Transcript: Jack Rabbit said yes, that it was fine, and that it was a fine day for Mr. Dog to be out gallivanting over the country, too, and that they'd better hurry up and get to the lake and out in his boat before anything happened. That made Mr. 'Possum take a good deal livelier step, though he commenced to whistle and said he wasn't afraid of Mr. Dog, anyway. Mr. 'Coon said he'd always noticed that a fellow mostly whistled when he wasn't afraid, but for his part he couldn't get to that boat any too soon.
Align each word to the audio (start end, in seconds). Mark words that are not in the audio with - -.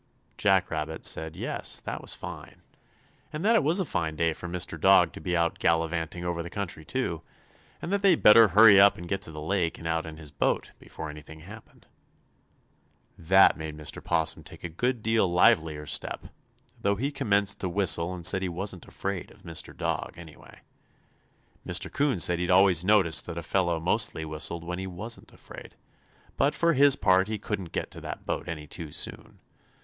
Jack 0.35 0.71
Rabbit 0.71 1.05
said 1.05 1.35
yes, 1.35 1.79
that 1.81 1.97
it 1.97 2.01
was 2.01 2.15
fine, 2.15 2.63
and 3.31 3.45
that 3.45 3.53
it 3.55 3.61
was 3.63 3.79
a 3.79 3.85
fine 3.85 4.15
day 4.15 4.33
for 4.33 4.47
Mr. 4.47 4.75
Dog 4.81 5.13
to 5.13 5.21
be 5.21 5.37
out 5.37 5.59
gallivanting 5.59 6.25
over 6.25 6.41
the 6.41 6.49
country, 6.49 6.83
too, 6.83 7.21
and 7.83 7.93
that 7.93 8.01
they'd 8.01 8.23
better 8.23 8.47
hurry 8.47 8.81
up 8.81 8.97
and 8.97 9.07
get 9.07 9.21
to 9.21 9.31
the 9.31 9.39
lake 9.39 9.77
and 9.77 9.85
out 9.87 10.07
in 10.07 10.17
his 10.17 10.31
boat 10.31 10.71
before 10.79 11.11
anything 11.11 11.41
happened. 11.41 11.85
That 13.15 13.55
made 13.57 13.77
Mr. 13.77 14.03
'Possum 14.03 14.43
take 14.43 14.63
a 14.63 14.69
good 14.69 15.03
deal 15.03 15.27
livelier 15.31 15.85
step, 15.85 16.29
though 16.81 16.95
he 16.95 17.11
commenced 17.11 17.61
to 17.61 17.69
whistle 17.69 18.11
and 18.15 18.25
said 18.25 18.41
he 18.41 18.49
wasn't 18.49 18.87
afraid 18.87 19.29
of 19.29 19.43
Mr. 19.43 19.77
Dog, 19.77 20.15
anyway. 20.17 20.61
Mr. 21.63 21.93
'Coon 21.93 22.19
said 22.19 22.39
he'd 22.39 22.49
always 22.49 22.83
noticed 22.83 23.27
that 23.27 23.37
a 23.37 23.43
fellow 23.43 23.79
mostly 23.79 24.25
whistled 24.25 24.63
when 24.63 24.79
he 24.79 24.87
wasn't 24.87 25.31
afraid, 25.31 25.75
but 26.37 26.55
for 26.55 26.73
his 26.73 26.95
part 26.95 27.27
he 27.27 27.37
couldn't 27.37 27.71
get 27.71 27.91
to 27.91 28.01
that 28.01 28.25
boat 28.25 28.47
any 28.49 28.65
too 28.65 28.91
soon. 28.91 29.37